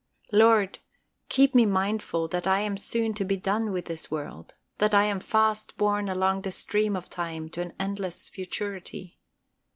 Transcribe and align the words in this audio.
Lord, 0.31 0.79
keep 1.29 1.53
me 1.53 1.67
mindful 1.67 2.27
that 2.29 2.47
I 2.47 2.61
am 2.61 2.75
soon 2.75 3.13
to 3.13 3.23
be 3.23 3.37
done 3.37 3.71
with 3.71 3.85
this 3.85 4.09
world, 4.09 4.55
that 4.79 4.95
I 4.95 5.03
am 5.03 5.19
fast 5.19 5.77
borne 5.77 6.09
along 6.09 6.41
the 6.41 6.51
stream 6.51 6.95
of 6.95 7.07
time 7.07 7.49
to 7.49 7.61
an 7.61 7.73
endless 7.79 8.27
futurity. 8.27 9.19